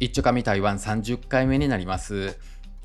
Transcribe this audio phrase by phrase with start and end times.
[0.00, 2.38] 一丁紙台湾30回目になります。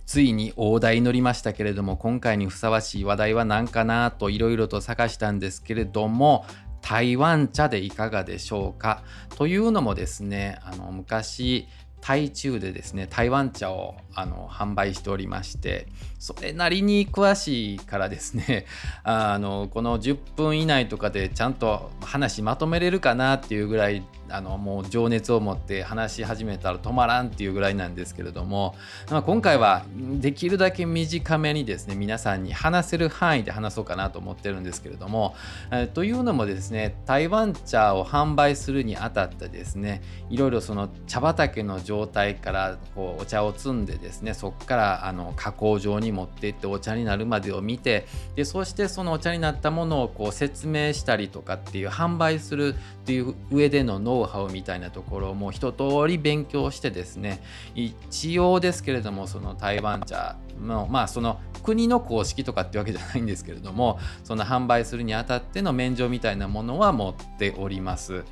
[0.05, 6.45] ついに大台乗りましたけれども今回にふさわしい話題は何かなといろいろと探したんですけれども
[6.81, 9.01] 台湾茶でいかがでしょうか？
[9.37, 11.69] というのもですねあの昔
[12.01, 15.87] 台中でですね台湾茶をあの販売しておりまして
[16.19, 18.65] それなりに詳しいからですね
[19.03, 28.75] あのこの10分以内とかでちゃんと話まとめれるかなっていうぐらいあのもう情熱を持って話し始めたら止まらんっていうぐらいなんですけれども、
[29.09, 35.35] まあ、今回はできるだけ短めにですね皆さんに話せる範囲で話そうかなと思ってるんですけれども、
[35.71, 48.05] えー、というのもですね台湾茶を販売するにあたってですねいろいろその茶畑の状態からこうお茶を摘んでですねそこからあの加工場に持っていってお茶になるまでを見て
[48.35, 57.41] でそしてそのお茶になったものをこう説明したりとかっていう販売するっていう上でのノウハウみたいなところも一通り勉強してですね
[57.75, 68.23] 一応ですけれどもその台湾茶のまあその国の公式とかってわけじゃないんですけれどもその販売するにあたっての免状みたいなものは持っております。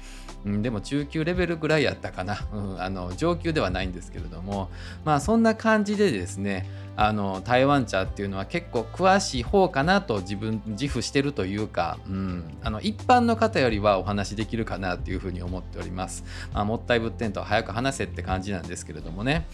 [0.45, 4.69] うん、でも中級レベルぐらいやったかな、うん、あの上級ではないんですけれども
[5.05, 16.23] まあそんな感じでですねあの台湾茶っていうのは結構詳しい方かなと自分自負してるというか、うん、あの一般の方よりはお話できるかなっていうふうに思っております。
[16.53, 19.47] まあ、もったいぶってんと早く話せって感じなんですけれどもね。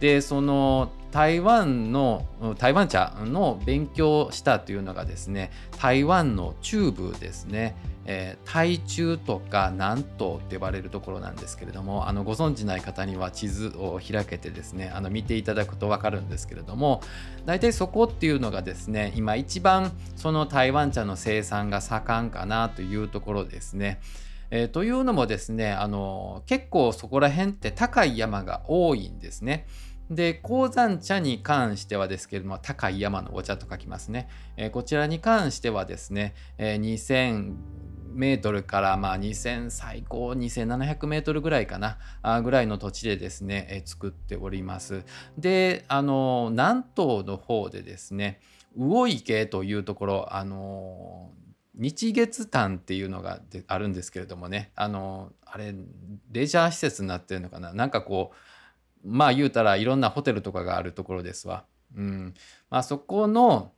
[0.00, 2.26] でその台湾の
[2.58, 17.00] 台湾茶の勉強したというのがですね台湾の中部ですね、えー、台中とか南東って呼ばれるところなんですけれどもあのご存知ない方には地図を開けてですねあの見ていただくと分かるんですけれども
[17.46, 24.00] 大体そこっていうのがですね今一番その台湾茶の生産が盛んかなというところですね。
[24.50, 29.66] えー、というのもですねあの結構そこら辺って高い山が多いんですね。
[30.10, 37.54] で鉱山茶に関してはですけれども高い山のお茶と書きますね、えー、こちらに関してはですね、えー、2000
[38.14, 45.04] メートルからまあ2000最高2700メートルぐらいかなあぐらいの土地でですね、えー、作っております
[45.36, 48.40] であの南東の方でですね
[48.76, 51.30] 魚池というところあの
[51.76, 54.72] 日月潭っていうのがあるんですけれどもね。
[54.74, 55.74] あのあれ
[56.32, 57.72] レジャー施設になってるのかな。
[57.72, 58.32] なんかこ
[59.04, 61.64] うまあ言うたらいろんなホテルとかがあるところですわ。
[61.94, 62.34] うん。
[62.70, 63.72] まあ、そこの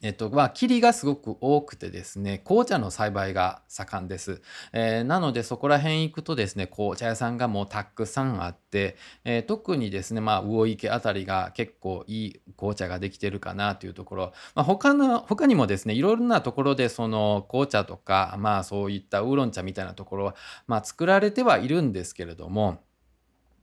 [0.00, 4.42] えっと、まあ、霧がすごく多くてですね、紅茶の栽培が盛んです。
[4.72, 20.36] えー、なので、そこら辺行くとですね、紅茶屋さんがもうたくさんあって、えー、特にですね、まあ、魚池あたりが結構いい紅茶ができてるかなというところ、まあ、他の、他にもですね、いろいろなところで、その紅茶とか、まあ、そういったウーロン茶みたいなところは、
[20.68, 22.84] まあ、作られてはいるんですけれども、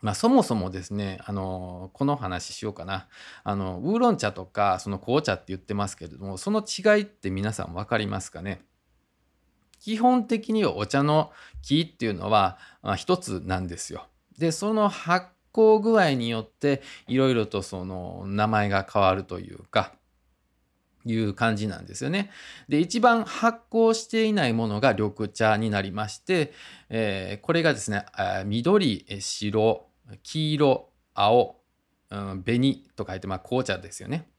[0.06, 3.08] まあ、そもそもですね、あの、この話しようかな。
[3.44, 8.62] あの、ウーロン茶とか、その紅茶って言ってますけれども、その違いって皆さん分かりますかね？
[9.80, 11.32] 基本的にはお茶の
[11.64, 14.06] 木っていうのは、まあ、一つなんですよ。
[14.38, 19.96] で、その発酵具合によって、いろいろとその名前が変わるというか、
[21.04, 22.30] いう感じなんですよね。
[22.70, 26.54] で、一番発酵していないものが緑茶になりまして、
[26.90, 28.06] えー、これがですね、
[28.46, 29.88] 緑、白、
[30.24, 31.62] 黄色、青、
[32.12, 34.30] うん、紅と書いて、まあ、紅茶ですよね。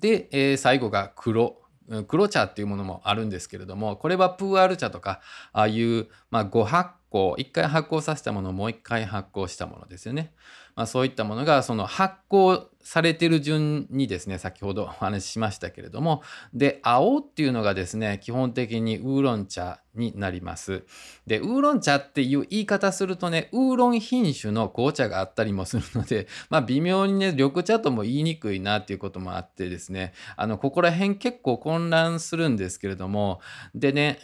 [0.00, 1.62] で、えー、最後が黒。
[2.06, 10.32] 黒茶っていうものもあるんですけれども、これはプーアル茶とか、ああいう、まあ、5発酵、1回発酵させたものをもう1回発酵したものですよね。
[10.78, 16.22] まあ、そういったものがその発酵されてる順にですね先ほどお話ししましたけれども
[16.54, 20.84] で青っていうのがですね基本的にウーロン茶になります
[21.26, 33.40] でウーロン茶っていう言い方するとねウーロン品種の紅茶があったりもするので まあ微妙にね緑茶とも言いにくいなっていうこともあってですねあのここら辺結構混乱するんですけれども
[33.74, 34.20] でね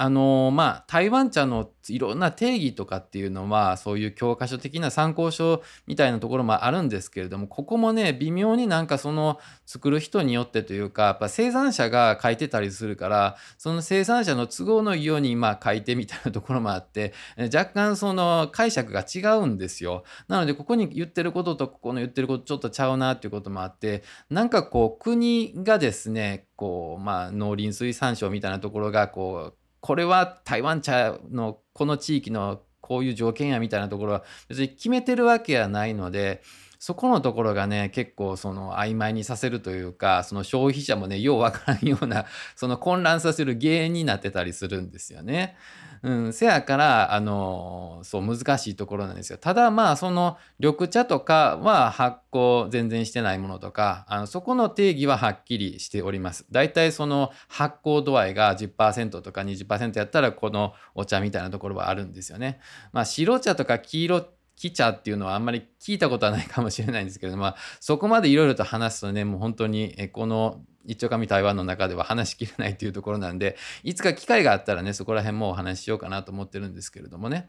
[0.00, 17.12] あのまあ台湾茶のいろんな定義とかっていうのはそういう教科書的な参考書みたいなところもあるんですけれどもここもね微妙になんかその作る人によってというかやっぱ生産者が書いてたりするからその生産者の都合のいいようにまあ書いてみたいなところもあって
[17.52, 20.04] 若干その解釈が違うんですよ。
[20.28, 36.42] なのでここに言ってることとここの言ってることちょっとちゃうなっていうこともあってなんかこう国がですねこうまあ農林水産省みたいなところがこうこれは台湾茶のこの地域のこういう条件やみたいなところは別に決めてるわけやないので
[36.78, 45.56] そこのところがね結構その曖昧にさせるというかその消費者もねようわからんようなその混乱させる原因になってたりするんですよね。
[46.02, 49.38] うん、せやからあのそう難しいところなんですよ。
[49.38, 56.46] ただまあその緑茶とかは発酵全然してないものとかあのそこの定義ははっきりしております。
[56.50, 62.60] だいたいその発酵度合いが10%とか20%やったらこのお茶みたいなところはあるんですよね。
[62.92, 77.48] まあ白茶とか黄色キ茶っていうのはあんまり聞いたことはないかもしれないんですけれども、まあ、そこまでいろいろと話すとねもう本当にこの一丁紙台湾の中では話しきれないというところなんでいつか機会があったらねそこら辺もお話ししようかなと思ってるんですけれどもね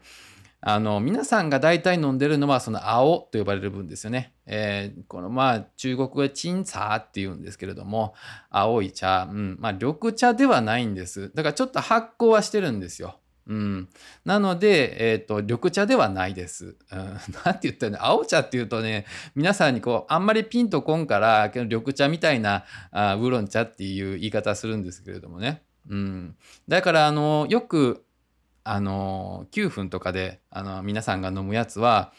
[0.62, 4.34] あの皆さんが大体飲んでるのはその青と呼ばれる分ですよね。
[4.44, 8.12] えー、このまあ中国語でチン茶っていうんですけれども
[8.50, 11.32] 青い茶、うんまあ、緑茶ではないんです。
[11.34, 13.19] だからちょっと発酵はしてるんですよ。
[13.46, 13.88] うん、
[14.24, 16.76] なので、えーと、緑茶ではないです。
[16.92, 16.98] うん、
[17.44, 25.62] なんて言ったらね青茶っていうとね皆さんにこうあんまりピンとこんから緑茶みたいなあウーロン茶っていう言い方するんですけれどもね。
[25.88, 26.36] うん、
[26.68, 28.04] だからあのよく
[28.62, 32.12] あの9分とかであの皆さんが飲むやつは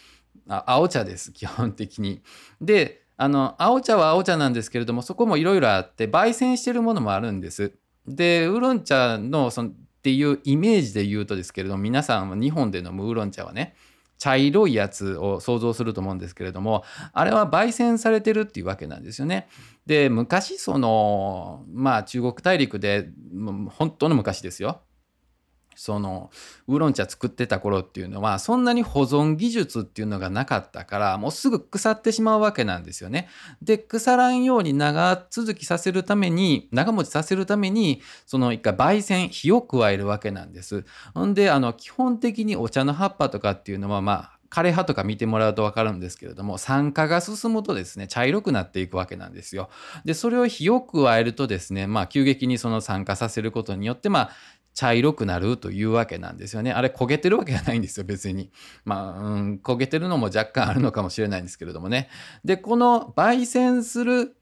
[0.49, 2.21] あ青茶です基本的に。
[2.59, 7.73] であの青茶は青茶なんですけれどもそこもいろいろあって焙煎してるものもあるんです。
[8.07, 9.71] でウーロン茶のその
[10.01, 13.75] っていうイメージで言うとですけれども皆さんは日本でのムーロン茶はね
[14.17, 16.83] 茶色いやつを想像すると思うんですけれども
[17.13, 19.47] あれは焙煎されてるっていうわけなんですよね。
[19.85, 23.09] で昔そのまあ中国大陸で
[23.69, 24.81] 本当の昔ですよ
[25.81, 26.29] その
[26.67, 33.29] ウーロン茶作ってた頃っていうのはそんなに保存技術っていうのがなかったからもうすぐ腐ってしまうわけなんですよね。
[33.63, 40.85] で腐らんように長続きさせるために長持ちさせるためにその一回焙煎火を加えるわけなんです。
[41.15, 49.69] ほんであの基本的にお茶の葉っぱとかっていうのはまあ枯葉とか見てもらうと分かるんですけれども酸化が進むとですね茶色くなっていくわけなんですよ。
[50.05, 54.31] でそれを火を加えるとですねまあ急激にその酸化させることによってまあ
[54.73, 56.71] 茶色くなるというわけなんですよね。
[56.71, 58.51] あれ焦げてるわけじゃないんですよ別に。
[58.85, 62.09] まあ、うん、焦げてるのも若干あるのかもしれないんですけれどもね。
[62.45, 64.35] でこの焙煎する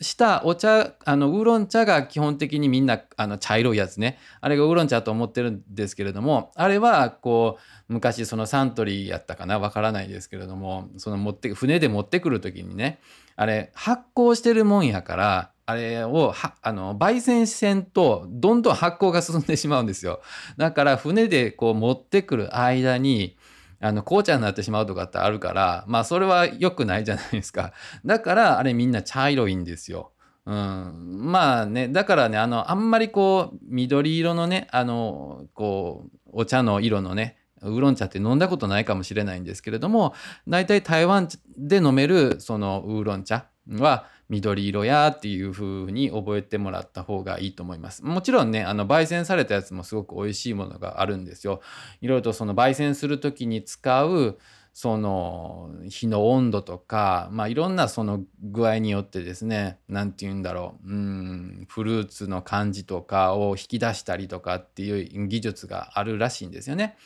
[0.00, 7.58] したお茶あのウーロン茶が基本的にみんなあの茶色いやつねあれがウーロン茶と思ってるんですけれどもあれはこ
[7.88, 9.60] う昔そのサントリーやったかな？
[9.60, 12.98] わからないですけれどもその持って船で持ってくる時にね
[13.36, 20.20] あれ発酵してるもんやからあれをはあの焙煎線とどんどん発酵が進んでしまうんですよ。
[20.56, 23.36] だから船でこう持ってくる間に
[23.80, 27.72] あの紅茶になってしまうとかってあるからまあそれは良くないじゃないですか。
[28.04, 30.12] だからあれみんな茶色いんですよ。
[30.46, 40.14] うん、まあねだからねあのあんまりこう緑色のねあのこうお茶の色のねウーロン茶って飲んだことないかもしれないんですけれども
[40.46, 48.04] 大体台湾で飲めるそのウーロン茶は緑色やっていう風に覚えてもらった方がいいと思います。
[48.04, 51.60] もちろんね、あの焙煎されたやつもすごく美味しいものがあるんですよ。
[52.00, 54.38] いろいろとその焙煎する時に使う
[54.74, 66.96] その火の温度とか、まあ、いろんなその具合によってですね何て言うんだろううんフルーツの感じとかを引き出したりとかっていう技術があるらしいんですよね。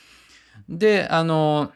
[0.70, 1.70] であの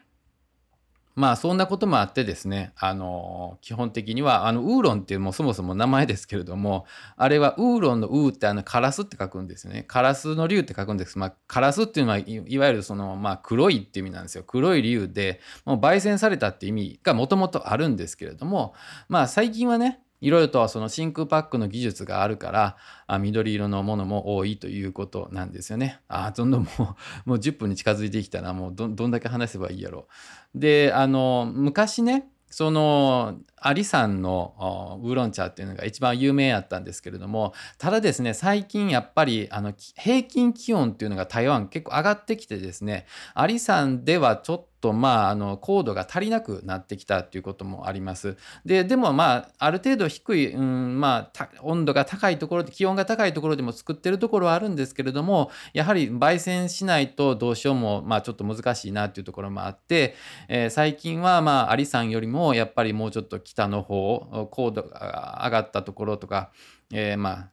[1.15, 6.85] まあそんなこともあってですね、あの基本的にはあのウーロンっていうもうそもそも名前ですけれども
[7.17, 9.83] あれはウーロンのウーってあのカラスって書くんですよね。
[9.87, 14.43] カラスの竜って書くんです、まあ、カラスっていうのはいわゆるその、まあ、黒いって意味なんですよ。
[14.43, 18.73] 黒い竜でもう焙煎されたって意味がもともとあるんですけれども
[19.07, 22.77] まあ最近はねいろいろとその真空パックの技術があるから
[23.07, 25.99] あ緑色のものも多いということなんですよね。
[26.07, 26.75] あどんどんもう
[27.29, 30.07] もう10分に近づいてきたらもうどんだけ話せばいいやろ。
[30.55, 48.35] であの昔ねそのアリさんのウーロン茶っていうのが一番有名やったんですけれどもただですね最近やっぱりあの平均気温っていうのが台湾結構上がってきてですねアリさんではちょっととまああの高度が足りなくなってきたっていうこともあります。
[48.65, 60.15] ででもまあある程度低い、うんまあ、温度が高いところで気温が高いところでも作ってるところはあるんですけれどもやはり焙煎しないとどうしようもまあちょっと難しいなっていうところもあって、
[60.49, 66.51] えー、最近はまあアリさんよりもやっぱりもうちょっと北の方高度が上がったところとか、
[66.91, 67.49] えー、まあ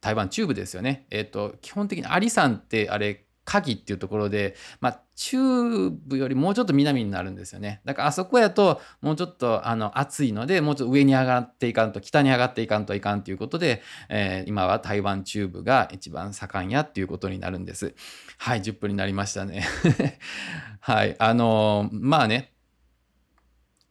[0.00, 1.06] 台湾中部ですよね。
[1.10, 7.80] えっ、ー、と基本的にアリさんってあれ鍵っていうところで、まあ、中部よりもうちょっと南になるんですよね。
[7.84, 17.94] だからあそこやともうちょっとあの暑いのでもうちょっと上に上がっていかんと北に上がっていかんといかんということで、えー、今は台湾中部が一番盛んやっていうことになるんです。
[18.38, 19.64] はい10分になりましたね。
[20.80, 22.52] はいあのまあね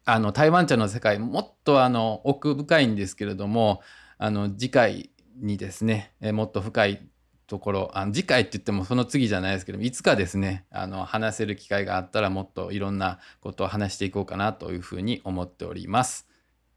[0.05, 3.81] あの台湾茶の世界もっとあの奥深いんですけれども
[4.17, 7.07] あの次回にですねえもっと深い
[7.49, 16.27] ところあの次回って言ってもその次じゃないですけどいつかですねあの話せる機会があったらもっといろんなことを話していこうかなというふうに思っております。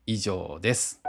[0.06, 1.02] 以上です。